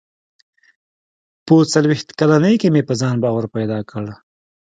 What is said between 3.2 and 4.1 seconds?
باور پیدا کړ.